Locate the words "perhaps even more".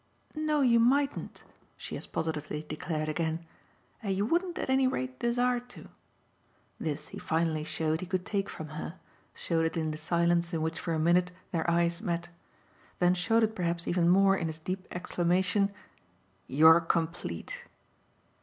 13.55-14.35